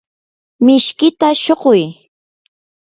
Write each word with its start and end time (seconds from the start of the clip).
mishkita 0.65 1.27
shuquy. 1.41 1.81